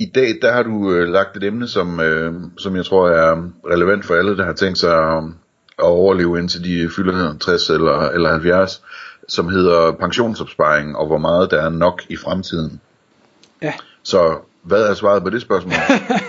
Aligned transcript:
I 0.00 0.06
dag 0.06 0.38
der 0.42 0.52
har 0.52 0.62
du 0.62 0.92
øh, 0.92 1.08
lagt 1.08 1.36
et 1.36 1.44
emne, 1.44 1.68
som, 1.68 2.00
øh, 2.00 2.34
som 2.58 2.76
jeg 2.76 2.84
tror 2.84 3.08
er 3.08 3.50
relevant 3.70 4.04
for 4.04 4.14
alle, 4.14 4.36
der 4.36 4.44
har 4.44 4.52
tænkt 4.52 4.78
sig 4.78 4.92
at, 4.92 5.24
at 5.78 5.84
overleve 5.84 6.38
indtil 6.38 6.64
de 6.64 6.90
fylder 6.96 7.38
60 7.38 7.70
eller, 7.70 8.08
eller 8.08 8.30
70, 8.30 8.82
som 9.28 9.48
hedder 9.48 9.92
pensionsopsparing, 9.92 10.96
og 10.96 11.06
hvor 11.06 11.18
meget 11.18 11.50
der 11.50 11.62
er 11.62 11.68
nok 11.68 12.02
i 12.08 12.16
fremtiden. 12.16 12.80
Ja. 13.62 13.72
Så 14.02 14.36
hvad 14.62 14.82
er 14.82 14.94
svaret 14.94 15.22
på 15.22 15.30
det 15.30 15.42
spørgsmål? 15.42 15.74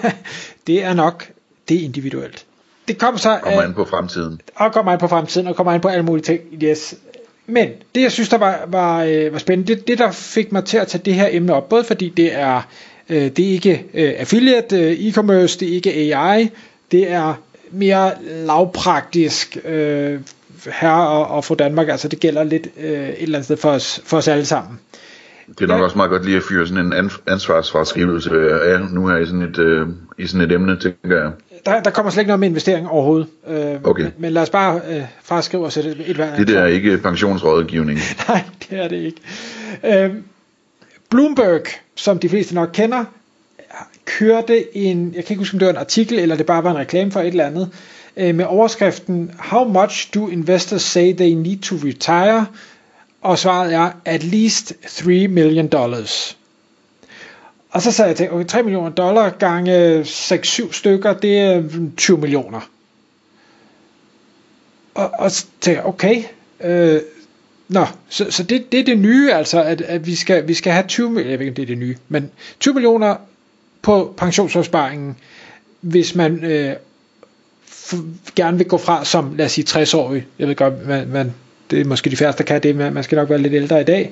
det 0.67 0.83
er 0.83 0.93
nok, 0.93 1.27
det 1.69 1.77
er 1.77 1.83
individuelt. 1.83 2.45
Det 2.87 2.97
kommer 2.97 3.19
så 3.19 3.39
kommer 3.43 3.61
an 3.61 3.73
på 3.73 3.85
fremtiden. 3.85 4.41
Og 4.55 4.73
kommer 4.73 4.91
an 4.91 4.99
på 4.99 5.07
fremtiden, 5.07 5.47
og 5.47 5.55
kommer 5.55 5.73
an 5.73 5.81
på 5.81 5.87
alle 5.87 6.03
mulige 6.03 6.23
ting. 6.23 6.41
Yes. 6.63 6.95
Men 7.45 7.69
det 7.95 8.01
jeg 8.01 8.11
synes 8.11 8.29
der 8.29 8.37
var, 8.37 8.63
var, 8.67 9.03
øh, 9.03 9.33
var 9.33 9.39
spændende, 9.39 9.75
det, 9.75 9.87
det 9.87 9.97
der 9.97 10.11
fik 10.11 10.51
mig 10.51 10.65
til 10.65 10.77
at 10.77 10.87
tage 10.87 11.01
det 11.05 11.13
her 11.13 11.27
emne 11.31 11.53
op, 11.53 11.69
både 11.69 11.83
fordi 11.83 12.09
det 12.09 12.35
er 12.35 12.61
Øh, 13.11 13.17
det 13.17 13.39
er 13.39 13.51
ikke 13.51 13.85
øh, 13.93 14.13
affiliate, 14.17 14.79
øh, 14.79 14.91
e-commerce, 14.91 15.59
det 15.59 15.69
er 15.69 15.73
ikke 15.73 15.93
AI, 15.93 16.49
det 16.91 17.11
er 17.11 17.33
mere 17.71 18.11
lavpraktisk 18.45 19.57
øh, 19.65 20.19
her 20.81 20.91
og, 20.91 21.27
og 21.27 21.43
for 21.43 21.55
Danmark. 21.55 21.89
Altså 21.89 22.07
det 22.07 22.19
gælder 22.19 22.43
lidt 22.43 22.67
øh, 22.79 22.91
et 22.91 23.21
eller 23.21 23.37
andet 23.37 23.45
sted 23.45 23.57
for 23.57 23.69
os, 23.69 24.01
for 24.05 24.17
os 24.17 24.27
alle 24.27 24.45
sammen. 24.45 24.79
Det 25.47 25.61
er 25.61 25.67
nok 25.67 25.79
ja. 25.79 25.83
også 25.83 25.97
meget 25.97 26.11
godt 26.11 26.25
lige 26.25 26.37
at 26.37 26.43
fyre 26.43 26.67
sådan 26.67 26.93
en 26.93 27.11
ansvarsfraskrivelse 27.27 28.29
af 28.63 28.81
nu 28.91 29.07
her 29.07 29.17
i 29.17 29.25
sådan 29.25 29.41
et, 29.41 29.59
øh, 29.59 29.87
i 30.17 30.27
sådan 30.27 30.41
et 30.41 30.51
emne, 30.51 30.79
tænker 30.79 31.21
jeg. 31.21 31.31
Der, 31.65 31.83
der 31.83 31.89
kommer 31.89 32.11
slet 32.11 32.21
ikke 32.21 32.27
noget 32.27 32.39
med 32.39 32.47
investering 32.47 32.87
overhovedet. 32.87 33.27
Øh, 33.47 33.75
okay. 33.83 34.03
men, 34.03 34.13
men 34.17 34.31
lad 34.31 34.41
os 34.41 34.49
bare 34.49 34.81
øh, 34.89 35.01
fraskrive 35.23 35.65
os 35.65 35.77
et, 35.77 35.85
et, 35.85 36.09
et 36.09 36.33
Det 36.37 36.47
der 36.47 36.59
er 36.59 36.67
ikke 36.67 36.97
pensionsrådgivning. 36.97 37.99
Nej, 38.27 38.43
det 38.69 38.79
er 38.79 38.87
det 38.87 38.97
ikke. 38.97 39.21
Øh, 40.03 40.11
Bloomberg, 41.09 41.61
som 42.01 42.19
de 42.19 42.29
fleste 42.29 42.55
nok 42.55 42.69
kender, 42.73 43.05
kørte 44.05 44.77
en, 44.77 45.13
jeg 45.15 45.25
kan 45.25 45.33
ikke 45.33 45.39
huske 45.39 45.55
om 45.55 45.59
det 45.59 45.65
var 45.65 45.73
en 45.73 45.77
artikel, 45.77 46.19
eller 46.19 46.35
det 46.35 46.45
bare 46.45 46.63
var 46.63 46.71
en 46.71 46.77
reklame 46.77 47.11
for 47.11 47.19
et 47.19 47.27
eller 47.27 47.45
andet, 47.45 47.69
øh, 48.17 48.35
med 48.35 48.45
overskriften 48.45 49.31
How 49.39 49.63
much 49.63 50.13
do 50.13 50.27
investors 50.27 50.81
say 50.81 51.13
they 51.13 51.29
need 51.29 51.59
to 51.59 51.75
retire? 51.75 52.45
Og 53.21 53.39
svaret 53.39 53.73
er 53.73 53.91
at 54.05 54.23
least 54.23 54.73
3 54.87 55.27
million 55.27 55.67
dollars. 55.67 56.37
Og 57.69 57.81
så 57.81 57.91
sagde 57.91 58.09
jeg 58.09 58.17
til, 58.17 58.31
okay, 58.31 58.45
3 58.45 58.63
millioner 58.63 58.89
dollar 58.89 59.29
gange 59.29 59.77
øh, 59.77 60.01
6-7 60.01 60.73
stykker, 60.73 61.13
det 61.13 61.39
er 61.39 61.61
mm, 61.61 61.93
20 61.97 62.17
millioner. 62.17 62.69
Og, 64.93 65.11
og 65.19 65.31
så 65.31 65.45
tænkte 65.61 65.81
jeg, 65.81 65.85
okay, 65.85 66.23
øh, 66.63 67.01
Nå, 67.71 67.85
så, 68.09 68.31
så 68.31 68.43
det, 68.43 68.71
det 68.71 68.79
er 68.79 68.83
det 68.83 68.97
nye, 68.97 69.33
altså, 69.33 69.63
at, 69.63 69.81
at 69.81 70.07
vi, 70.07 70.15
skal, 70.15 70.47
vi 70.47 70.53
skal 70.53 70.73
have 70.73 70.85
20, 70.87 71.09
millioner, 71.09 71.31
jeg 71.31 71.39
ved 71.39 71.45
ikke, 71.45 71.51
om 71.51 71.55
det 71.55 71.61
er 71.61 71.67
det 71.67 71.77
nye, 71.77 71.95
men 72.09 72.31
20 72.59 72.73
millioner 72.73 73.15
på 73.81 74.13
pensionsopsparingen, 74.17 75.15
hvis 75.81 76.15
man 76.15 76.43
øh, 76.43 76.75
gerne 78.35 78.57
vil 78.57 78.67
gå 78.67 78.77
fra 78.77 79.05
som, 79.05 79.35
lad 79.35 79.45
os 79.45 79.51
sige, 79.51 79.81
60-årig. 79.81 80.25
Jeg 80.39 80.47
ved 80.47 80.55
godt, 80.55 80.87
man, 80.87 81.07
man, 81.07 81.33
det 81.71 81.81
er 81.81 81.85
måske 81.85 82.09
de 82.09 82.17
færreste, 82.17 82.43
der 82.43 82.47
kan 82.47 82.63
det, 82.63 82.75
men 82.75 82.93
man 82.93 83.03
skal 83.03 83.15
nok 83.15 83.29
være 83.29 83.39
lidt 83.39 83.53
ældre 83.53 83.81
i 83.81 83.83
dag. 83.83 84.11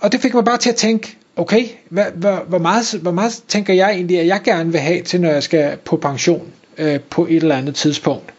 Og 0.00 0.12
det 0.12 0.20
fik 0.20 0.34
mig 0.34 0.44
bare 0.44 0.58
til 0.58 0.70
at 0.70 0.76
tænke, 0.76 1.16
okay, 1.36 1.64
hvad, 1.88 2.04
hvor, 2.14 2.44
hvor, 2.48 2.58
meget, 2.58 2.98
hvor 3.02 3.12
meget 3.12 3.42
tænker 3.48 3.74
jeg 3.74 3.90
egentlig, 3.90 4.20
at 4.20 4.26
jeg 4.26 4.40
gerne 4.44 4.72
vil 4.72 4.80
have 4.80 5.02
til, 5.02 5.20
når 5.20 5.30
jeg 5.30 5.42
skal 5.42 5.76
på 5.84 5.96
pension 5.96 6.52
øh, 6.78 7.00
på 7.00 7.26
et 7.26 7.36
eller 7.36 7.56
andet 7.56 7.74
tidspunkt? 7.74 8.34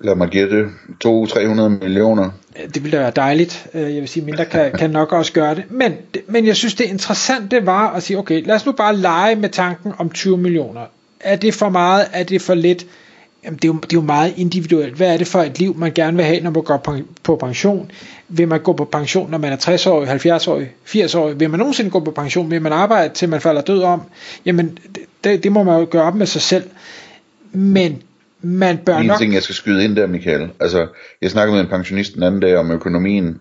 lad 0.00 0.14
mig 0.14 0.28
gætte, 0.28 0.68
200-300 1.04 1.68
millioner. 1.68 2.30
Øh, 2.62 2.74
det 2.74 2.84
ville 2.84 2.98
da 2.98 3.02
være 3.02 3.12
dejligt. 3.16 3.66
Øh, 3.74 3.82
jeg 3.82 4.00
vil 4.00 4.08
sige, 4.08 4.24
mindre 4.24 4.44
kan, 4.44 4.72
kan 4.72 4.90
nok 4.90 5.12
også 5.12 5.32
gøre 5.32 5.54
det. 5.54 5.64
Men, 5.70 5.94
men 6.26 6.46
jeg 6.46 6.56
synes, 6.56 6.74
det 6.74 6.84
interessante 6.84 7.66
var 7.66 7.90
at 7.92 8.02
sige, 8.02 8.18
okay, 8.18 8.46
lad 8.46 8.54
os 8.54 8.66
nu 8.66 8.72
bare 8.72 8.96
lege 8.96 9.36
med 9.36 9.48
tanken 9.48 9.92
om 9.98 10.10
20 10.10 10.36
millioner. 10.36 10.80
Er 11.20 11.36
det 11.36 11.54
for 11.54 11.68
meget? 11.68 12.06
Er 12.12 12.22
det 12.22 12.42
for 12.42 12.54
lidt? 12.54 12.86
Jamen, 13.44 13.56
det, 13.56 13.64
er 13.64 13.68
jo, 13.68 13.74
det 13.74 13.92
er 13.92 13.96
jo 13.96 14.00
meget 14.00 14.34
individuelt. 14.36 14.94
Hvad 14.94 15.14
er 15.14 15.16
det 15.16 15.26
for 15.26 15.42
et 15.42 15.58
liv, 15.58 15.76
man 15.76 15.92
gerne 15.92 16.16
vil 16.16 16.26
have, 16.26 16.40
når 16.40 16.50
man 16.50 16.62
går 16.62 17.00
på 17.22 17.36
pension? 17.36 17.90
Vil 18.28 18.48
man 18.48 18.60
gå 18.60 18.72
på 18.72 18.84
pension, 18.84 19.30
når 19.30 19.38
man 19.38 19.52
er 19.52 19.56
60 19.56 19.86
år, 19.86 20.04
70 20.04 20.48
år, 20.48 20.62
80 20.84 21.14
år? 21.14 21.30
Vil 21.30 21.50
man 21.50 21.58
nogensinde 21.58 21.90
gå 21.90 22.00
på 22.00 22.10
pension? 22.10 22.50
Vil 22.50 22.62
man 22.62 22.72
arbejde, 22.72 23.14
til 23.14 23.28
man 23.28 23.40
falder 23.40 23.62
død 23.62 23.82
om? 23.82 24.02
Jamen, 24.46 24.78
det, 25.24 25.44
det 25.44 25.52
må 25.52 25.62
man 25.62 25.80
jo 25.80 25.86
gøre 25.90 26.02
op 26.02 26.14
med 26.14 26.26
sig 26.26 26.42
selv. 26.42 26.64
Men 27.52 28.02
man 28.42 28.78
bør 28.78 28.96
en 28.96 29.06
nok... 29.06 29.18
ting, 29.18 29.34
jeg 29.34 29.42
skal 29.42 29.54
skyde 29.54 29.84
ind 29.84 29.96
der, 29.96 30.06
Michael. 30.06 30.50
Altså, 30.60 30.86
jeg 31.22 31.30
snakkede 31.30 31.56
med 31.56 31.64
en 31.64 31.70
pensionist 31.70 32.14
den 32.14 32.22
anden 32.22 32.40
dag 32.40 32.56
om 32.56 32.70
økonomien, 32.70 33.40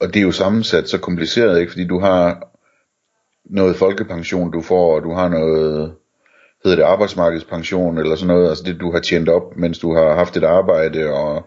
og 0.00 0.14
det 0.14 0.16
er 0.16 0.24
jo 0.24 0.32
sammensat 0.32 0.88
så 0.88 0.98
kompliceret, 0.98 1.60
ikke? 1.60 1.72
Fordi 1.72 1.86
du 1.86 2.00
har 2.00 2.48
noget 3.44 3.76
folkepension, 3.76 4.52
du 4.52 4.60
får, 4.60 4.96
og 4.96 5.02
du 5.02 5.12
har 5.12 5.28
noget, 5.28 5.92
hedder 6.64 6.76
det 6.76 6.84
arbejdsmarkedspension, 6.84 7.98
eller 7.98 8.14
sådan 8.16 8.34
noget, 8.34 8.48
altså 8.48 8.64
det, 8.64 8.80
du 8.80 8.92
har 8.92 9.00
tjent 9.00 9.28
op, 9.28 9.56
mens 9.56 9.78
du 9.78 9.94
har 9.94 10.14
haft 10.14 10.36
et 10.36 10.44
arbejde, 10.44 11.12
og 11.12 11.46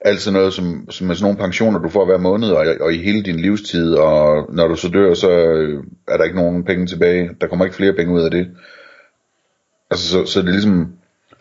alt 0.00 0.20
sådan 0.20 0.38
noget, 0.38 0.54
som, 0.54 0.90
som 0.90 1.10
er 1.10 1.14
sådan 1.14 1.24
nogle 1.24 1.38
pensioner, 1.38 1.78
du 1.78 1.88
får 1.88 2.04
hver 2.04 2.18
måned, 2.18 2.50
og, 2.50 2.66
og 2.80 2.92
i 2.92 2.98
hele 2.98 3.22
din 3.22 3.40
livstid, 3.40 3.94
og 3.94 4.54
når 4.54 4.68
du 4.68 4.76
så 4.76 4.88
dør, 4.88 5.14
så 5.14 5.30
er 6.08 6.16
der 6.16 6.24
ikke 6.24 6.36
nogen 6.36 6.64
penge 6.64 6.86
tilbage. 6.86 7.30
Der 7.40 7.46
kommer 7.46 7.64
ikke 7.64 7.76
flere 7.76 7.92
penge 7.92 8.14
ud 8.14 8.20
af 8.20 8.30
det. 8.30 8.48
Altså, 9.90 10.08
så, 10.08 10.24
så 10.26 10.40
det 10.40 10.48
er 10.48 10.52
ligesom, 10.52 10.92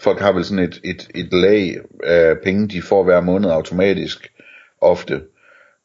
folk 0.02 0.20
har 0.20 0.32
vel 0.32 0.46
sådan 0.46 0.64
et, 0.64 0.82
et, 0.84 1.08
et 1.16 1.30
lag 1.32 1.78
af 2.04 2.36
penge, 2.44 2.68
de 2.68 2.82
får 2.82 3.04
hver 3.04 3.22
måned 3.22 3.50
automatisk, 3.50 4.32
ofte. 4.82 5.22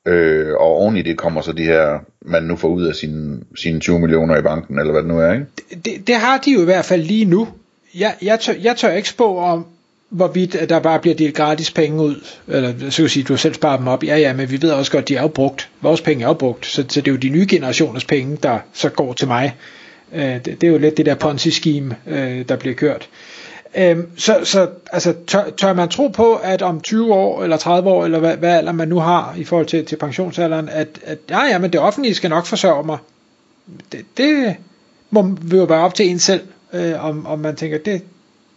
Øh, 0.07 0.53
og 0.53 0.67
oven 0.67 0.97
i 0.97 1.03
det 1.03 1.17
kommer 1.17 1.41
så 1.41 1.53
de 1.53 1.63
her, 1.63 1.99
man 2.23 2.43
nu 2.43 2.57
får 2.57 2.69
ud 2.69 2.87
af 2.87 2.95
sine, 2.95 3.41
sine 3.57 3.81
20 3.81 3.99
millioner 4.01 4.37
i 4.37 4.43
banken, 4.43 4.79
eller 4.79 4.93
hvad 4.93 5.03
det 5.03 5.09
nu 5.09 5.19
er, 5.19 5.33
ikke? 5.33 5.47
Det, 5.85 6.07
det 6.07 6.15
har 6.15 6.39
de 6.39 6.53
jo 6.53 6.63
i 6.63 6.65
hvert 6.65 6.85
fald 6.85 7.03
lige 7.03 7.25
nu. 7.25 7.49
Jeg, 7.95 8.15
jeg, 8.23 8.41
tør, 8.41 8.53
jeg 8.63 8.77
tør 8.77 8.93
ikke 8.93 9.09
spå 9.09 9.39
om, 9.39 9.67
hvorvidt 10.09 10.57
der 10.69 10.81
bare 10.81 10.99
bliver 11.01 11.15
delt 11.15 11.35
gratis 11.35 11.71
penge 11.71 12.03
ud, 12.03 12.25
eller 12.49 12.91
så 12.91 13.03
kan 13.03 13.09
sige, 13.09 13.25
du 13.25 13.33
har 13.33 13.39
selv 13.39 13.55
sparet 13.55 13.79
dem 13.79 13.89
op, 13.89 14.05
ja 14.05 14.17
ja, 14.17 14.33
men 14.33 14.51
vi 14.51 14.63
ved 14.63 14.71
også 14.71 14.93
godt, 14.93 15.09
de 15.09 15.17
er 15.17 15.23
jo 15.23 15.29
brugt, 15.29 15.71
vores 15.81 16.01
penge 16.01 16.25
er 16.25 16.29
jo 16.29 16.35
brugt, 16.35 16.67
så, 16.67 16.85
så 16.89 17.01
det 17.01 17.09
er 17.09 17.13
jo 17.13 17.19
de 17.19 17.29
nye 17.29 17.47
generationers 17.49 18.05
penge, 18.05 18.39
der 18.43 18.59
så 18.73 18.89
går 18.89 19.13
til 19.13 19.29
mig. 19.29 19.57
Øh, 20.13 20.23
det, 20.23 20.45
det 20.45 20.65
er 20.65 20.69
jo 20.69 20.79
lidt 20.79 20.97
det 20.97 21.07
der 21.07 21.15
Ponzi-scheme, 21.15 21.95
øh, 22.07 22.49
der 22.49 22.57
bliver 22.57 22.75
kørt. 22.75 23.09
Øhm, 23.75 24.19
så 24.19 24.41
så 24.45 24.69
altså, 24.93 25.15
tør, 25.27 25.51
tør 25.51 25.73
man 25.73 25.89
tro 25.89 26.09
på, 26.09 26.35
at 26.35 26.63
om 26.63 26.81
20 26.81 27.15
år 27.15 27.43
eller 27.43 27.57
30 27.57 27.91
år, 27.91 28.05
eller 28.05 28.19
hvad, 28.19 28.37
hvad 28.37 28.57
alder 28.57 28.73
man 28.73 28.89
nu 28.89 28.99
har 28.99 29.35
i 29.37 29.45
forhold 29.45 29.67
til, 29.67 29.85
til 29.85 29.97
pensionsalderen, 29.97 30.69
at, 30.69 30.89
at 31.05 31.19
ja, 31.31 31.45
ja, 31.45 31.59
men 31.59 31.73
det 31.73 31.81
offentlige 31.81 32.15
skal 32.15 32.31
nok 32.31 32.47
forsørge 32.47 32.85
mig. 32.87 32.99
Det, 33.93 34.05
det 34.17 34.57
må 35.11 35.23
vil 35.23 35.59
jo 35.59 35.65
være 35.65 35.81
op 35.81 35.95
til 35.95 36.11
en 36.11 36.19
selv, 36.19 36.41
øh, 36.73 37.05
om, 37.05 37.27
om 37.27 37.39
man 37.39 37.57
tænker, 37.57 37.79
det, 37.79 38.03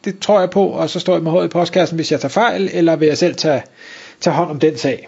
det 0.05 0.19
tror 0.19 0.39
jeg 0.39 0.49
på, 0.49 0.65
og 0.67 0.89
så 0.89 0.99
står 0.99 1.13
jeg 1.13 1.23
med 1.23 1.31
håret 1.31 1.45
i 1.45 1.49
postkassen, 1.49 1.95
hvis 1.95 2.11
jeg 2.11 2.19
tager 2.19 2.29
fejl, 2.29 2.69
eller 2.73 2.95
vil 2.95 3.07
jeg 3.07 3.17
selv 3.17 3.35
tage, 3.35 3.63
tage 4.21 4.33
hånd 4.33 4.49
om 4.49 4.59
den 4.59 4.77
sag. 4.77 5.07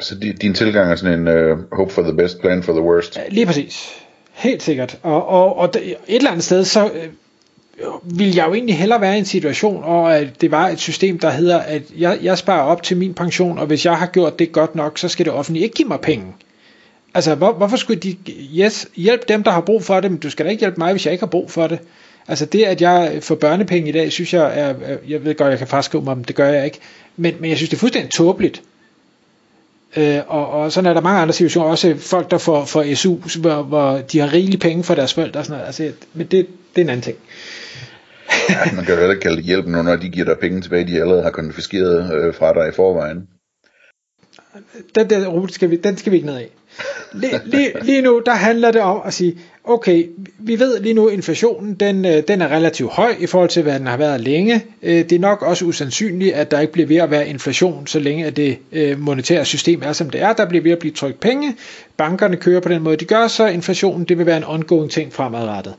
Så 0.00 0.14
din 0.40 0.54
tilgang 0.54 0.92
er 0.92 0.96
sådan 0.96 1.20
en 1.20 1.28
uh, 1.28 1.58
hope 1.72 1.92
for 1.92 2.02
the 2.02 2.12
best, 2.12 2.40
plan 2.40 2.62
for 2.62 2.72
the 2.72 2.82
worst? 2.82 3.18
Lige 3.28 3.46
præcis. 3.46 3.88
Helt 4.32 4.62
sikkert. 4.62 4.98
Og, 5.02 5.28
og, 5.28 5.56
og 5.56 5.70
et 5.76 5.96
eller 6.06 6.30
andet 6.30 6.44
sted, 6.44 6.64
så 6.64 6.90
øh, 6.94 7.08
vil 8.04 8.34
jeg 8.34 8.46
jo 8.46 8.54
egentlig 8.54 8.78
hellere 8.78 9.00
være 9.00 9.14
i 9.14 9.18
en 9.18 9.24
situation, 9.24 9.84
og 9.84 10.16
at 10.16 10.40
det 10.40 10.50
var 10.50 10.68
et 10.68 10.78
system, 10.78 11.18
der 11.18 11.30
hedder, 11.30 11.58
at 11.58 11.82
jeg, 11.98 12.18
jeg 12.22 12.38
sparer 12.38 12.62
op 12.62 12.82
til 12.82 12.96
min 12.96 13.14
pension, 13.14 13.58
og 13.58 13.66
hvis 13.66 13.84
jeg 13.84 13.96
har 13.96 14.06
gjort 14.06 14.38
det 14.38 14.52
godt 14.52 14.74
nok, 14.74 14.98
så 14.98 15.08
skal 15.08 15.24
det 15.24 15.32
offentlige 15.32 15.62
ikke 15.62 15.74
give 15.74 15.88
mig 15.88 16.00
penge. 16.00 16.26
Altså, 17.14 17.34
hvor, 17.34 17.52
hvorfor 17.52 17.76
skulle 17.76 18.00
de, 18.00 18.16
yes, 18.58 18.88
hjælp 18.96 19.28
dem, 19.28 19.42
der 19.42 19.50
har 19.50 19.60
brug 19.60 19.84
for 19.84 20.00
det, 20.00 20.10
men 20.10 20.20
du 20.20 20.30
skal 20.30 20.46
da 20.46 20.50
ikke 20.50 20.60
hjælpe 20.60 20.78
mig, 20.78 20.92
hvis 20.92 21.06
jeg 21.06 21.12
ikke 21.12 21.22
har 21.22 21.30
brug 21.30 21.50
for 21.50 21.66
det. 21.66 21.78
Altså 22.28 22.46
det, 22.46 22.64
at 22.64 22.80
jeg 22.80 23.18
får 23.20 23.34
børnepenge 23.34 23.88
i 23.88 23.92
dag, 23.92 24.12
synes 24.12 24.34
jeg 24.34 24.60
er, 24.60 24.74
jeg 25.08 25.24
ved 25.24 25.34
godt, 25.34 25.50
jeg 25.50 25.58
kan 25.58 25.66
fraskrive 25.66 26.04
mig, 26.04 26.16
men 26.16 26.24
det 26.24 26.36
gør 26.36 26.48
jeg 26.48 26.64
ikke. 26.64 26.78
Men, 27.16 27.34
men 27.40 27.50
jeg 27.50 27.56
synes, 27.56 27.70
det 27.70 27.76
er 27.76 27.80
fuldstændig 27.80 28.10
tåbeligt. 28.10 28.62
Øh, 29.96 30.20
og, 30.26 30.50
og 30.50 30.72
sådan 30.72 30.90
er 30.90 30.94
der 30.94 31.00
mange 31.00 31.20
andre 31.20 31.34
situationer, 31.34 31.70
også 31.70 31.96
folk, 31.98 32.30
der 32.30 32.38
får, 32.38 32.64
får 32.64 32.94
SU, 32.94 33.14
hvor, 33.40 33.62
hvor 33.62 33.98
de 34.12 34.18
har 34.18 34.32
rigelige 34.32 34.60
penge 34.60 34.84
for 34.84 34.94
deres 34.94 35.14
forældre 35.14 35.40
og 35.40 35.46
sådan 35.46 35.58
noget. 35.58 35.66
Altså, 35.66 35.92
men 36.14 36.26
det, 36.26 36.46
det 36.76 36.80
er 36.80 36.84
en 36.84 36.90
anden 36.90 37.02
ting. 37.02 37.16
ja, 38.48 38.72
man 38.74 38.84
kan 38.84 38.94
jo 38.94 39.00
heller 39.00 39.14
ikke 39.14 39.22
kalde 39.22 39.36
det 39.36 39.44
hjælp, 39.44 39.66
når 39.66 39.96
de 39.96 40.08
giver 40.08 40.26
dig 40.26 40.38
penge 40.40 40.60
tilbage, 40.60 40.86
de 40.86 41.00
allerede 41.00 41.22
har 41.22 41.30
konfiskeret 41.30 42.14
øh, 42.14 42.34
fra 42.34 42.52
dig 42.52 42.68
i 42.68 42.72
forvejen. 42.76 43.28
Den 44.94 45.10
der 45.10 45.26
rute 45.26 45.54
skal 45.54 45.70
vi, 45.70 45.76
den 45.76 45.96
skal 45.96 46.12
vi 46.12 46.16
ikke 46.16 46.26
ned 46.26 46.36
af 46.36 46.50
lige, 47.14 47.40
lige, 47.44 47.72
lige 47.82 48.02
nu, 48.02 48.22
der 48.26 48.32
handler 48.32 48.70
det 48.70 48.80
om 48.80 49.00
at 49.04 49.14
sige, 49.14 49.38
okay, 49.64 50.06
vi 50.38 50.58
ved 50.58 50.80
lige 50.80 50.94
nu, 50.94 51.06
at 51.06 51.14
inflationen 51.14 51.74
den, 51.74 52.04
øh, 52.04 52.22
den 52.28 52.42
er 52.42 52.48
relativt 52.48 52.92
høj 52.92 53.14
i 53.18 53.26
forhold 53.26 53.48
til, 53.48 53.62
hvad 53.62 53.78
den 53.78 53.86
har 53.86 53.96
været 53.96 54.20
længe. 54.20 54.64
Øh, 54.82 54.94
det 54.94 55.12
er 55.12 55.18
nok 55.18 55.42
også 55.42 55.64
usandsynligt, 55.64 56.34
at 56.34 56.50
der 56.50 56.60
ikke 56.60 56.72
bliver 56.72 56.86
ved 56.86 56.96
at 56.96 57.10
være 57.10 57.28
inflation, 57.28 57.86
så 57.86 57.98
længe 57.98 58.26
at 58.26 58.36
det 58.36 58.58
øh, 58.72 59.00
monetære 59.00 59.44
system 59.44 59.82
er, 59.84 59.92
som 59.92 60.10
det 60.10 60.22
er. 60.22 60.32
Der 60.32 60.46
bliver 60.46 60.62
ved 60.62 60.72
at 60.72 60.78
blive 60.78 60.94
trykt 60.94 61.20
penge. 61.20 61.56
Bankerne 61.96 62.36
kører 62.36 62.60
på 62.60 62.68
den 62.68 62.82
måde, 62.82 62.96
de 62.96 63.04
gør, 63.04 63.26
så 63.26 63.46
inflationen 63.46 64.04
det 64.04 64.18
vil 64.18 64.26
være 64.26 64.36
en 64.36 64.44
ongoing 64.44 64.90
ting 64.90 65.12
fremadrettet 65.12 65.74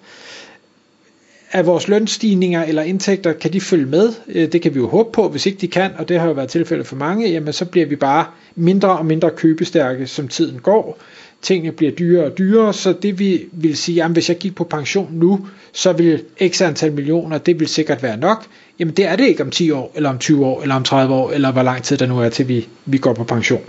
at 1.54 1.66
vores 1.66 1.88
lønstigninger 1.88 2.64
eller 2.64 2.82
indtægter, 2.82 3.34
kan 3.34 3.54
de 3.54 3.62
følge 3.62 3.86
med? 3.86 4.14
Øh, 4.28 4.52
det 4.52 4.62
kan 4.62 4.74
vi 4.74 4.80
jo 4.80 4.88
håbe 4.88 5.10
på. 5.14 5.30
Hvis 5.30 5.46
ikke 5.46 5.58
de 5.58 5.68
kan, 5.68 5.92
og 5.98 6.10
det 6.10 6.20
har 6.20 6.28
jo 6.28 6.34
været 6.34 6.50
tilfældet 6.50 6.88
for 6.88 6.96
mange, 6.96 7.30
jamen 7.30 7.54
så 7.54 7.66
bliver 7.66 7.86
vi 7.86 7.96
bare 7.96 8.26
mindre 8.56 8.98
og 8.98 9.06
mindre 9.06 9.30
købestærke, 9.30 10.08
som 10.08 10.28
tiden 10.28 10.60
går 10.60 11.00
tingene 11.44 11.72
bliver 11.72 11.92
dyrere 11.92 12.26
og 12.26 12.38
dyrere, 12.38 12.74
så 12.74 12.94
det 12.94 13.20
vi 13.20 13.46
vil 13.52 13.78
sige, 13.78 13.96
jamen 13.96 14.14
hvis 14.14 14.30
jeg 14.30 14.38
gik 14.38 14.56
på 14.56 14.64
pension 14.64 15.10
nu, 15.12 15.48
så 15.74 15.94
vil 15.94 16.24
x 16.48 16.62
antal 16.62 16.94
millioner, 16.94 17.38
det 17.38 17.60
vil 17.60 17.68
sikkert 17.68 18.04
være 18.04 18.18
nok. 18.18 18.46
Jamen 18.80 18.94
det 18.94 19.06
er 19.06 19.16
det 19.16 19.26
ikke 19.26 19.44
om 19.44 19.52
10 19.52 19.72
år, 19.72 19.92
eller 19.96 20.10
om 20.10 20.18
20 20.18 20.46
år, 20.46 20.62
eller 20.62 20.76
om 20.76 20.84
30 20.84 21.16
år, 21.16 21.32
eller 21.32 21.52
hvor 21.52 21.64
lang 21.64 21.84
tid 21.84 21.98
der 21.98 22.06
nu 22.06 22.20
er 22.20 22.30
til 22.30 22.48
vi, 22.48 22.68
vi 22.86 22.98
går 22.98 23.14
på 23.14 23.24
pension. 23.24 23.62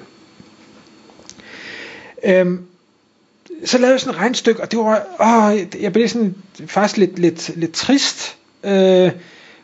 Øhm, 2.25 2.61
så 3.65 3.79
lavede 3.79 3.93
jeg 3.93 4.01
sådan 4.01 4.15
et 4.15 4.21
regnstykke, 4.21 4.63
og 4.63 4.71
det 4.71 4.79
var, 4.79 5.07
åh, 5.21 5.83
jeg 5.83 5.93
blev 5.93 6.09
sådan 6.09 6.35
faktisk 6.67 6.97
lidt, 6.97 7.19
lidt, 7.19 7.51
lidt 7.57 7.73
trist, 7.73 8.37
øh, 8.65 9.11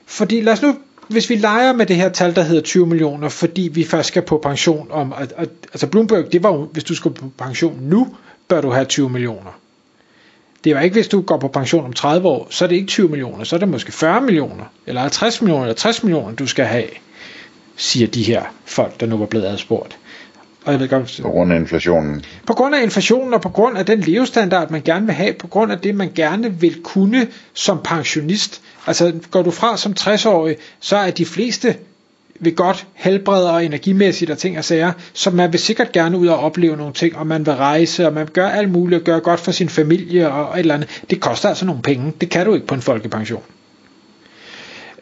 fordi 0.07 0.41
lad 0.41 0.53
os 0.53 0.63
nu 0.63 0.77
hvis 1.11 1.31
vi 1.31 1.35
leger 1.35 1.73
med 1.73 1.87
det 1.87 1.97
her 1.97 2.09
tal, 2.09 2.37
der 2.37 2.43
hedder 2.43 2.63
20 2.63 2.87
millioner, 2.87 3.29
fordi 3.29 3.71
vi 3.73 3.85
først 3.85 4.09
skal 4.09 4.23
på 4.23 4.39
pension 4.39 4.89
om, 4.91 5.13
at, 5.13 5.33
at, 5.37 5.49
altså 5.73 5.87
Bloomberg, 5.87 6.33
det 6.33 6.43
var 6.43 6.53
jo, 6.53 6.65
hvis 6.73 6.85
du 6.85 6.95
skal 6.95 7.11
på 7.11 7.25
pension 7.39 7.79
nu, 7.81 8.17
bør 8.49 8.61
du 8.61 8.71
have 8.71 8.85
20 8.85 9.09
millioner. 9.09 9.51
Det 10.65 10.75
var 10.75 10.81
ikke, 10.81 10.95
hvis 10.95 11.09
du 11.09 11.21
går 11.21 11.39
på 11.39 11.49
pension 11.49 11.85
om 11.85 11.93
30 11.93 12.29
år, 12.29 12.47
så 12.51 12.65
er 12.65 12.69
det 12.69 12.77
ikke 12.77 12.89
20 12.89 13.09
millioner, 13.09 13.45
så 13.45 13.57
er 13.57 13.61
det 13.61 13.69
måske 13.69 13.93
40 13.93 14.21
millioner, 14.21 14.65
eller 14.87 15.01
50 15.01 15.43
millioner, 15.43 15.65
eller 15.65 15.75
60 15.75 16.03
millioner, 16.03 16.35
du 16.35 16.47
skal 16.47 16.65
have, 16.65 16.89
siger 17.77 18.07
de 18.07 18.23
her 18.23 18.43
folk, 18.65 19.01
der 19.01 19.07
nu 19.07 19.17
var 19.17 19.27
blevet 19.27 19.47
adspurgt. 19.47 19.99
Og 20.65 20.73
jeg 20.73 20.81
ved 20.81 20.89
godt, 20.89 21.21
på 21.23 21.29
grund 21.31 21.53
af 21.53 21.57
inflationen. 21.57 22.25
På 22.47 22.53
grund 22.55 22.75
af 22.75 22.83
inflationen 22.83 23.35
og 23.35 23.41
på 23.41 23.49
grund 23.49 23.79
af 23.79 23.87
den 23.87 24.01
levestandard, 24.01 24.71
man 24.71 24.83
gerne 24.83 25.07
vil 25.07 25.15
have, 25.15 25.33
på 25.33 25.47
grund 25.47 25.73
af 25.73 25.79
det, 25.79 25.95
man 25.95 26.11
gerne 26.15 26.61
vil 26.61 26.83
kunne 26.83 27.27
som 27.55 27.81
pensionist. 27.85 28.63
Altså 28.87 29.13
går 29.31 29.43
du 29.43 29.51
fra 29.51 29.77
som 29.77 29.95
60-årig, 30.01 30.57
så 30.81 30.97
er 30.97 31.11
de 31.11 31.25
fleste 31.27 31.77
vil 32.41 32.57
godt 32.57 32.87
helbrede 32.95 33.51
og 33.53 33.65
energimæssigt 33.65 34.31
og 34.31 34.39
ting 34.39 34.59
og 34.59 34.65
sager, 34.65 34.93
så 35.13 35.31
man 35.31 35.53
vil 35.53 35.61
sikkert 35.61 35.93
gerne 35.93 36.19
ud 36.19 36.27
og 36.27 36.39
opleve 36.39 36.77
nogle 36.77 36.93
ting, 36.93 37.17
og 37.17 37.27
man 37.27 37.47
vil 37.47 37.55
rejse, 37.55 38.07
og 38.07 38.13
man 38.13 38.27
gøre 38.27 38.57
alt 38.57 38.71
muligt, 38.71 38.99
og 39.01 39.05
gøre 39.05 39.21
godt 39.21 39.41
for 39.41 39.51
sin 39.53 39.69
familie 39.69 40.31
og 40.33 40.55
et 40.55 40.59
eller 40.61 40.75
andet. 40.75 41.03
Det 41.11 41.21
koster 41.21 41.49
altså 41.49 41.67
nogle 41.67 41.83
penge. 41.83 42.13
Det 42.21 42.31
kan 42.31 42.47
du 42.47 42.55
ikke 42.55 42.67
på 42.67 42.75
en 42.75 42.83
folkepension. 42.83 43.43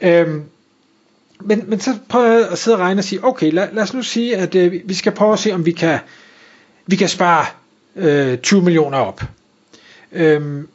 Øhm, 0.00 0.43
men, 1.40 1.64
men 1.67 1.81
så 1.81 1.99
prøver 2.08 2.32
jeg 2.32 2.49
at 2.49 2.58
sidde 2.58 2.76
og 2.76 2.81
regne 2.81 3.00
og 3.00 3.05
sige, 3.05 3.25
okay, 3.25 3.52
lad, 3.52 3.69
lad 3.73 3.82
os 3.82 3.94
nu 3.94 4.02
sige, 4.02 4.37
at 4.37 4.55
øh, 4.55 4.73
vi 4.85 4.94
skal 4.94 5.12
prøve 5.12 5.32
at 5.32 5.38
se, 5.38 5.52
om 5.52 5.67
vi 5.67 5.73
kan, 5.73 5.99
vi 6.87 6.96
kan 6.96 7.08
spare 7.08 7.46
øh, 7.96 8.38
20 8.38 8.62
millioner 8.62 8.99
op. 8.99 9.23
Øhm, 10.12 10.69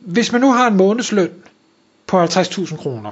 hvis 0.00 0.32
man 0.32 0.40
nu 0.40 0.52
har 0.52 0.66
en 0.66 0.76
månedsløn 0.76 1.30
på 2.06 2.24
50.000 2.24 2.76
kroner, 2.76 3.10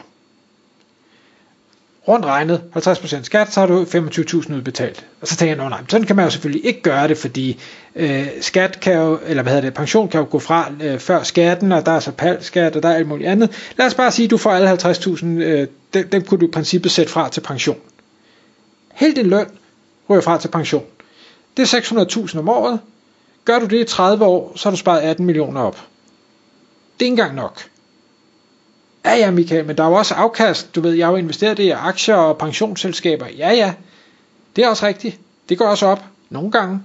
rundt 2.09 2.27
regnet 2.27 2.63
50% 2.77 3.23
skat, 3.23 3.53
så 3.53 3.61
har 3.61 3.67
du 3.67 3.85
25.000 3.85 4.55
udbetalt. 4.55 5.07
Og 5.21 5.29
så 5.29 5.37
tænker 5.37 5.57
jeg, 5.57 5.69
nej, 5.71 5.81
sådan 5.89 6.07
kan 6.07 6.17
man 6.17 6.25
jo 6.25 6.31
selvfølgelig 6.31 6.67
ikke 6.67 6.83
gøre 6.83 7.09
det, 7.09 7.19
fordi 7.19 7.61
øh, 7.97 8.27
skat 8.41 8.81
kan 8.81 8.95
jo, 8.95 9.19
eller 9.27 9.43
hvad 9.43 9.53
hedder 9.53 9.67
det, 9.67 9.75
pension 9.75 10.09
kan 10.09 10.21
jo 10.21 10.27
gå 10.31 10.39
fra 10.39 10.73
øh, 10.83 10.99
før 10.99 11.23
skatten, 11.23 11.73
og 11.73 11.87
der 11.87 11.93
er 11.93 12.01
så 12.01 12.13
palskat, 12.13 12.77
og 12.77 12.83
der 12.83 12.89
er 12.89 12.95
alt 12.95 13.09
muligt 13.09 13.29
andet. 13.29 13.73
Lad 13.77 13.87
os 13.87 13.95
bare 13.95 14.13
sige, 14.13 14.25
at 14.25 14.31
du 14.31 14.37
får 14.37 14.51
alle 14.51 14.73
50.000, 14.73 15.27
øh, 15.27 15.69
dem, 15.95 16.09
dem 16.09 16.25
kunne 16.25 16.41
du 16.41 16.47
i 16.47 16.51
princippet 16.51 16.93
sætte 16.93 17.13
fra 17.13 17.29
til 17.29 17.41
pension. 17.41 17.79
Hele 18.95 19.15
din 19.15 19.27
løn 19.27 19.47
ryger 20.11 20.23
fra 20.23 20.39
til 20.39 20.49
pension. 20.49 20.85
Det 21.57 21.75
er 21.75 21.81
600.000 22.27 22.39
om 22.39 22.49
året. 22.49 22.81
Gør 23.45 23.59
du 23.59 23.67
det 23.67 23.81
i 23.81 23.85
30 23.85 24.25
år, 24.25 24.53
så 24.57 24.69
har 24.69 24.71
du 24.71 24.77
sparet 24.77 25.01
18 25.01 25.27
millioner 25.27 25.61
op. 25.61 25.75
Det 25.75 27.07
er 27.07 27.11
ikke 27.11 27.13
engang 27.13 27.35
nok. 27.35 27.63
Ja, 29.09 29.15
ja, 29.15 29.31
Michael, 29.31 29.67
men 29.67 29.77
der 29.77 29.85
er 29.85 29.89
jo 29.89 29.95
også 29.95 30.15
afkast. 30.15 30.75
Du 30.75 30.81
ved, 30.81 30.93
jeg 30.93 31.07
har 31.07 31.13
jo 31.13 31.17
investeret 31.17 31.59
i 31.59 31.71
aktier 31.71 32.15
og 32.15 32.39
pensionsselskaber. 32.39 33.27
Ja, 33.39 33.53
ja, 33.53 33.75
det 34.57 34.65
er 34.65 34.69
også 34.69 34.87
rigtigt. 34.87 35.21
Det 35.49 35.59
går 35.59 35.67
også 35.67 35.87
op. 35.87 36.05
Nogle 36.31 36.51
gange. 36.51 36.81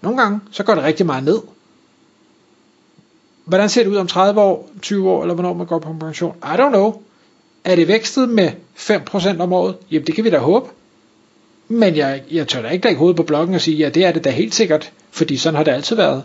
Nogle 0.00 0.22
gange, 0.22 0.40
så 0.50 0.62
går 0.62 0.74
det 0.74 0.84
rigtig 0.84 1.06
meget 1.06 1.24
ned. 1.24 1.40
Hvordan 3.44 3.68
ser 3.68 3.82
det 3.82 3.90
ud 3.90 3.96
om 3.96 4.06
30 4.06 4.40
år, 4.40 4.70
20 4.82 5.10
år, 5.10 5.22
eller 5.22 5.34
hvornår 5.34 5.54
man 5.54 5.66
går 5.66 5.78
på 5.78 5.96
pension? 6.00 6.36
I 6.42 6.56
don't 6.56 6.68
know. 6.68 7.02
Er 7.64 7.76
det 7.76 7.88
vækstet 7.88 8.28
med 8.28 8.50
5% 8.76 9.40
om 9.40 9.52
året? 9.52 9.76
Jamen, 9.90 10.06
det 10.06 10.14
kan 10.14 10.24
vi 10.24 10.30
da 10.30 10.38
håbe. 10.38 10.70
Men 11.68 11.96
jeg, 11.96 12.22
jeg 12.30 12.48
tør 12.48 12.62
da 12.62 12.68
ikke 12.68 12.86
lægge 12.86 12.98
hovedet 12.98 13.16
på 13.16 13.22
blokken 13.22 13.54
og 13.54 13.60
sige, 13.60 13.76
ja, 13.76 13.88
det 13.88 14.04
er 14.04 14.12
det 14.12 14.24
da 14.24 14.30
helt 14.30 14.54
sikkert, 14.54 14.92
fordi 15.10 15.36
sådan 15.36 15.56
har 15.56 15.64
det 15.64 15.72
altid 15.72 15.96
været. 15.96 16.24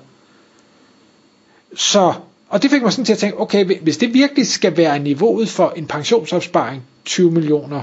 Så 1.75 2.13
og 2.49 2.63
det 2.63 2.71
fik 2.71 2.81
mig 2.81 2.91
sådan 2.91 3.05
til 3.05 3.13
at 3.13 3.19
tænke, 3.19 3.39
okay, 3.39 3.79
hvis 3.81 3.97
det 3.97 4.13
virkelig 4.13 4.47
skal 4.47 4.77
være 4.77 4.99
niveauet 4.99 5.49
for 5.49 5.73
en 5.75 5.87
pensionsopsparing, 5.87 6.83
20 7.05 7.31
millioner, 7.31 7.81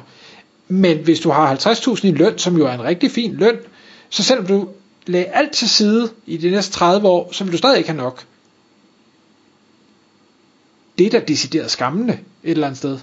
men 0.68 0.98
hvis 0.98 1.20
du 1.20 1.30
har 1.30 1.54
50.000 1.54 2.06
i 2.06 2.10
løn, 2.10 2.38
som 2.38 2.56
jo 2.56 2.66
er 2.66 2.72
en 2.72 2.84
rigtig 2.84 3.10
fin 3.10 3.34
løn, 3.34 3.56
så 4.10 4.22
selvom 4.22 4.46
du 4.46 4.68
lagde 5.06 5.26
alt 5.26 5.52
til 5.52 5.68
side 5.68 6.10
i 6.26 6.36
de 6.36 6.50
næste 6.50 6.72
30 6.72 7.08
år, 7.08 7.28
så 7.32 7.44
vil 7.44 7.52
du 7.52 7.58
stadig 7.58 7.78
ikke 7.78 7.90
have 7.90 8.02
nok. 8.02 8.24
Det 10.98 11.06
er 11.06 11.10
da 11.10 11.24
decideret 11.28 11.70
skammende 11.70 12.12
et 12.44 12.50
eller 12.50 12.66
andet 12.66 12.78
sted, 12.78 12.98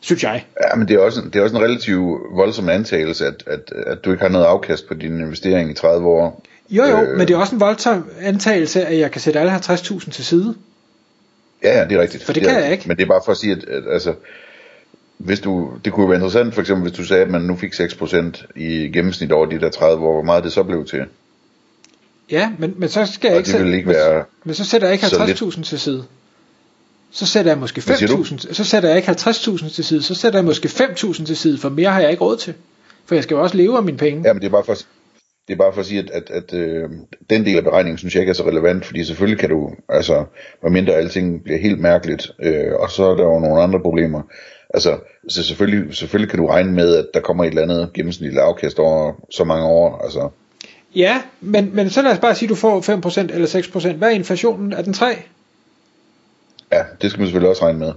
synes 0.00 0.22
jeg. 0.22 0.44
Ja, 0.64 0.76
men 0.76 0.88
det 0.88 0.94
er 0.94 1.00
også, 1.00 1.20
det 1.20 1.36
er 1.36 1.42
også 1.42 1.56
en 1.56 1.62
relativt 1.62 2.20
voldsom 2.32 2.68
antagelse, 2.68 3.26
at, 3.26 3.44
at, 3.46 3.72
at 3.86 4.04
du 4.04 4.10
ikke 4.10 4.22
har 4.22 4.28
noget 4.28 4.44
afkast 4.44 4.88
på 4.88 4.94
din 4.94 5.20
investering 5.20 5.70
i 5.70 5.74
30 5.74 6.06
år. 6.06 6.42
Jo 6.70 6.84
jo, 6.84 7.02
øh, 7.02 7.18
men 7.18 7.28
det 7.28 7.34
er 7.34 7.38
også 7.38 7.54
en 7.54 7.60
voldsom 7.60 8.10
antagelse, 8.20 8.86
at 8.86 8.98
jeg 8.98 9.10
kan 9.10 9.20
sætte 9.20 9.40
alle 9.40 9.54
50.000 9.54 10.10
til 10.10 10.24
side. 10.24 10.54
Ja, 11.64 11.78
ja, 11.78 11.84
det 11.84 11.96
er 11.96 12.00
rigtigt. 12.00 12.24
For 12.24 12.32
det, 12.32 12.42
det 12.42 12.50
kan 12.50 12.62
jeg 12.62 12.72
ikke. 12.72 12.88
Men 12.88 12.96
det 12.96 13.02
er 13.02 13.08
bare 13.08 13.22
for 13.24 13.32
at 13.32 13.38
sige, 13.38 13.52
at, 13.52 13.64
at 13.64 13.82
altså, 13.92 14.14
hvis 15.18 15.40
du, 15.40 15.70
det 15.84 15.92
kunne 15.92 16.08
være 16.08 16.16
interessant, 16.16 16.54
for 16.54 16.60
eksempel 16.60 16.88
hvis 16.88 16.98
du 16.98 17.04
sagde, 17.04 17.22
at 17.22 17.30
man 17.30 17.40
nu 17.40 17.56
fik 17.56 17.74
6% 17.74 18.46
i 18.56 18.90
gennemsnit 18.92 19.32
over 19.32 19.46
de 19.46 19.60
der 19.60 19.70
30 19.70 20.06
år, 20.06 20.12
hvor 20.12 20.22
meget 20.22 20.44
det 20.44 20.52
så 20.52 20.62
blev 20.62 20.84
til. 20.86 21.04
Ja, 22.30 22.52
men, 22.58 22.74
men 22.76 22.88
så 22.88 23.06
skal 23.06 23.28
jeg 23.28 23.38
ikke, 23.38 23.50
sætte, 23.50 23.76
ikke 23.76 23.88
være 23.88 24.14
men, 24.14 24.24
men 24.44 24.54
så 24.54 24.64
sætter 24.64 24.88
jeg 24.88 24.92
ikke 24.92 25.06
50.000 25.06 25.62
til 25.62 25.80
side. 25.80 26.04
Så 27.10 27.26
sætter 27.26 27.50
jeg 27.50 27.58
måske 27.58 27.80
5.000, 27.80 28.52
så 28.52 28.64
sætter 28.64 28.88
jeg 28.88 28.96
ikke 28.96 29.08
50.000 29.08 29.74
til 29.74 29.84
side, 29.84 30.02
så 30.02 30.14
sætter 30.14 30.38
jeg 30.38 30.44
måske 30.44 30.68
5.000 30.68 31.26
til 31.26 31.36
side, 31.36 31.58
for 31.58 31.68
mere 31.68 31.90
har 31.90 32.00
jeg 32.00 32.10
ikke 32.10 32.24
råd 32.24 32.36
til. 32.36 32.54
For 33.06 33.14
jeg 33.14 33.24
skal 33.24 33.34
jo 33.34 33.42
også 33.42 33.56
leve 33.56 33.76
af 33.76 33.82
mine 33.82 33.98
penge. 33.98 34.22
Ja, 34.26 34.32
men 34.32 34.40
det 34.42 34.46
er 34.46 34.50
bare 34.50 34.64
for, 34.64 34.76
det 35.48 35.54
er 35.54 35.58
bare 35.58 35.72
for 35.72 35.80
at 35.80 35.86
sige, 35.86 36.00
at, 36.00 36.10
at, 36.10 36.30
at 36.30 36.54
øh, 36.54 36.90
den 37.30 37.44
del 37.44 37.56
af 37.56 37.64
beregningen 37.64 37.98
synes 37.98 38.14
jeg 38.14 38.20
ikke 38.20 38.30
er 38.30 38.34
så 38.34 38.46
relevant, 38.46 38.84
fordi 38.84 39.04
selvfølgelig 39.04 39.40
kan 39.40 39.50
du, 39.50 39.70
altså, 39.88 40.24
mindre 40.62 40.92
alting 40.92 41.44
bliver 41.44 41.58
helt 41.58 41.80
mærkeligt, 41.80 42.30
øh, 42.42 42.72
og 42.78 42.90
så 42.90 43.04
er 43.04 43.14
der 43.14 43.24
jo 43.24 43.38
nogle 43.38 43.62
andre 43.62 43.80
problemer. 43.80 44.22
Altså, 44.74 44.98
så 45.28 45.42
selvfølgelig, 45.42 45.96
selvfølgelig 45.96 46.30
kan 46.30 46.38
du 46.38 46.46
regne 46.46 46.72
med, 46.72 46.96
at 46.96 47.06
der 47.14 47.20
kommer 47.20 47.44
et 47.44 47.48
eller 47.48 47.62
andet 47.62 47.92
gennemsnitligt 47.94 48.40
afkast 48.40 48.78
over 48.78 49.12
så 49.30 49.44
mange 49.44 49.66
år, 49.66 49.98
altså. 50.04 50.28
Ja, 50.94 51.22
men, 51.40 51.70
men 51.74 51.90
så 51.90 52.02
lad 52.02 52.12
os 52.12 52.18
bare 52.18 52.34
sige, 52.34 52.46
at 52.46 52.50
du 52.50 52.54
får 52.54 52.80
5% 52.80 53.34
eller 53.34 53.46
6%. 53.46 53.92
Hvad 53.92 54.08
er 54.08 54.12
inflationen? 54.12 54.72
Er 54.72 54.82
den 54.82 54.92
3? 54.92 55.06
Ja, 56.72 56.82
det 57.02 57.10
skal 57.10 57.20
man 57.20 57.26
selvfølgelig 57.26 57.50
også 57.50 57.64
regne 57.64 57.78
med. 57.78 57.92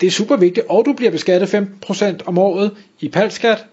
Det 0.00 0.06
er 0.06 0.10
super 0.10 0.36
vigtigt, 0.36 0.66
og 0.68 0.84
du 0.86 0.92
bliver 0.92 1.10
beskattet 1.10 1.54
5% 1.54 2.16
om 2.26 2.38
året 2.38 2.70
i 3.00 3.08
palskat, 3.08 3.66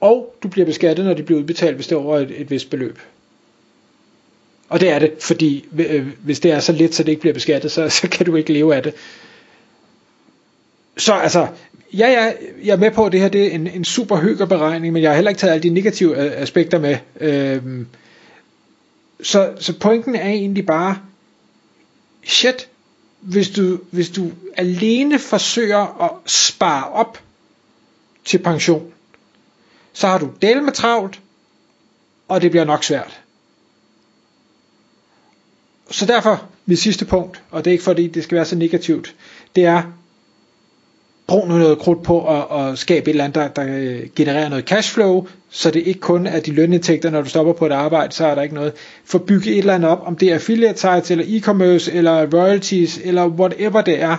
og 0.00 0.34
du 0.42 0.48
bliver 0.48 0.66
beskattet, 0.66 1.04
når 1.04 1.14
de 1.14 1.22
bliver 1.22 1.40
udbetalt, 1.40 1.74
hvis 1.76 1.86
det 1.86 1.94
er 1.94 2.00
over 2.00 2.18
et, 2.18 2.40
et 2.40 2.50
vist 2.50 2.70
beløb. 2.70 2.98
Og 4.68 4.80
det 4.80 4.90
er 4.90 4.98
det, 4.98 5.12
fordi 5.20 5.68
øh, 5.78 6.06
hvis 6.24 6.40
det 6.40 6.50
er 6.52 6.60
så 6.60 6.72
lidt, 6.72 6.94
så 6.94 7.02
det 7.02 7.08
ikke 7.08 7.20
bliver 7.20 7.34
beskattet, 7.34 7.72
så, 7.72 7.88
så 7.88 8.08
kan 8.08 8.26
du 8.26 8.36
ikke 8.36 8.52
leve 8.52 8.74
af 8.74 8.82
det. 8.82 8.94
Så 10.96 11.12
altså, 11.12 11.46
ja, 11.92 12.08
ja, 12.08 12.32
jeg 12.64 12.72
er 12.72 12.76
med 12.76 12.90
på, 12.90 13.06
at 13.06 13.12
det 13.12 13.20
her 13.20 13.28
det 13.28 13.46
er 13.46 13.50
en, 13.50 13.66
en 13.66 13.84
super 13.84 14.16
højere 14.16 14.46
beregning, 14.46 14.92
men 14.92 15.02
jeg 15.02 15.10
har 15.10 15.14
heller 15.14 15.28
ikke 15.28 15.38
taget 15.38 15.52
alle 15.52 15.62
de 15.62 15.70
negative 15.70 16.24
øh, 16.24 16.42
aspekter 16.42 16.78
med. 16.78 16.96
Øhm, 17.20 17.86
så, 19.22 19.52
så 19.60 19.78
pointen 19.78 20.14
er 20.14 20.28
egentlig 20.28 20.66
bare, 20.66 20.98
shit, 22.24 22.68
hvis 23.20 23.50
du, 23.50 23.78
hvis 23.90 24.10
du 24.10 24.30
alene 24.56 25.18
forsøger 25.18 26.02
at 26.02 26.30
spare 26.30 26.88
op 26.88 27.20
til 28.24 28.38
pension, 28.38 28.93
så 29.94 30.06
har 30.06 30.18
du 30.18 30.30
del 30.42 30.62
med 30.62 30.72
travlt, 30.72 31.20
og 32.28 32.42
det 32.42 32.50
bliver 32.50 32.64
nok 32.64 32.84
svært. 32.84 33.20
Så 35.90 36.06
derfor, 36.06 36.46
mit 36.66 36.78
sidste 36.78 37.04
punkt, 37.04 37.42
og 37.50 37.64
det 37.64 37.70
er 37.70 37.72
ikke 37.72 37.84
fordi 37.84 38.06
det 38.06 38.24
skal 38.24 38.36
være 38.36 38.44
så 38.44 38.56
negativt, 38.56 39.14
det 39.56 39.64
er, 39.64 39.82
brug 41.26 41.48
nu 41.48 41.58
noget 41.58 41.78
krudt 41.78 42.02
på 42.02 42.28
at, 42.28 42.60
at 42.60 42.78
skabe 42.78 43.06
et 43.06 43.08
eller 43.10 43.24
andet, 43.24 43.34
der, 43.34 43.48
der 43.48 43.78
øh, 43.78 44.08
genererer 44.16 44.48
noget 44.48 44.64
cashflow, 44.64 45.26
så 45.50 45.70
det 45.70 45.86
ikke 45.86 46.00
kun 46.00 46.26
er 46.26 46.40
de 46.40 46.52
lønindtægter, 46.52 47.10
når 47.10 47.22
du 47.22 47.28
stopper 47.28 47.52
på 47.52 47.66
et 47.66 47.72
arbejde, 47.72 48.12
så 48.12 48.26
er 48.26 48.34
der 48.34 48.42
ikke 48.42 48.54
noget. 48.54 48.72
For 49.04 49.18
bygge 49.18 49.50
et 49.50 49.58
eller 49.58 49.74
andet 49.74 49.90
op, 49.90 50.02
om 50.06 50.16
det 50.16 50.30
er 50.30 50.34
affiliate 50.34 50.80
sites, 50.80 51.10
eller 51.10 51.24
e-commerce, 51.24 51.92
eller 51.96 52.26
royalties, 52.34 53.00
eller 53.04 53.26
whatever 53.26 53.80
det 53.82 54.00
er. 54.02 54.16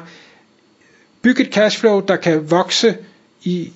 Byg 1.21 1.39
et 1.39 1.53
cashflow, 1.53 1.99
der 1.99 2.15
kan 2.15 2.51
vokse 2.51 2.97
i, 3.43 3.71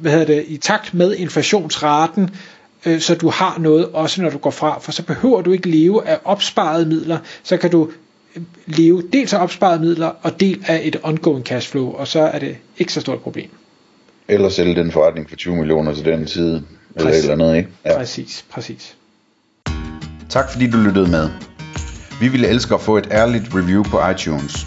hvad 0.00 0.12
hedder 0.12 0.26
det, 0.26 0.44
i 0.48 0.56
takt 0.56 0.94
med 0.94 1.16
inflationsraten, 1.16 2.30
øh, 2.86 3.00
så 3.00 3.14
du 3.14 3.28
har 3.28 3.58
noget 3.58 3.88
også 3.92 4.22
når 4.22 4.30
du 4.30 4.38
går 4.38 4.50
fra, 4.50 4.78
for 4.80 4.92
så 4.92 5.02
behøver 5.02 5.42
du 5.42 5.52
ikke 5.52 5.68
leve 5.68 6.08
af 6.08 6.18
opsparede 6.24 6.86
midler, 6.86 7.18
så 7.42 7.56
kan 7.56 7.70
du 7.70 7.90
leve 8.66 9.02
dels 9.12 9.32
af 9.32 9.42
opsparede 9.42 9.80
midler 9.80 10.12
og 10.22 10.40
del 10.40 10.64
af 10.66 10.80
et 10.84 10.96
ongoing 11.02 11.44
cashflow, 11.46 11.92
og 11.92 12.08
så 12.08 12.20
er 12.20 12.38
det 12.38 12.56
ikke 12.78 12.92
så 12.92 13.00
stort 13.00 13.16
et 13.16 13.22
problem. 13.22 13.50
Eller 14.28 14.48
sælge 14.48 14.74
den 14.74 14.92
forretning 14.92 15.28
for 15.28 15.36
20 15.36 15.56
millioner 15.56 15.94
til 15.94 16.04
den 16.04 16.26
side, 16.26 16.64
eller 16.96 17.10
Præcis. 17.10 17.24
et 17.24 17.30
eller 17.30 17.44
andet, 17.44 17.56
ikke? 17.58 17.68
Ja. 17.84 17.96
Præcis, 17.96 18.44
præcis. 18.50 18.96
Tak 20.28 20.52
fordi 20.52 20.70
du 20.70 20.78
lyttede 20.78 21.10
med. 21.10 21.28
Vi 22.20 22.28
ville 22.28 22.48
elske 22.48 22.74
at 22.74 22.80
få 22.80 22.96
et 22.96 23.08
ærligt 23.10 23.44
review 23.54 23.82
på 23.82 24.08
iTunes. 24.10 24.66